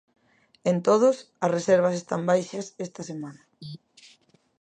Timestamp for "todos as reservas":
0.87-1.95